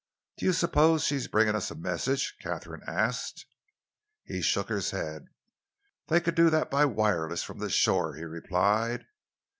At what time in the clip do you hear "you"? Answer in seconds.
0.47-0.53